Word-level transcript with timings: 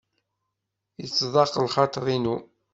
Yettḍaq 1.01 1.49
lxaḍer-inu. 1.65 2.35